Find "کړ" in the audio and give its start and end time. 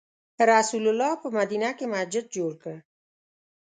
2.63-2.75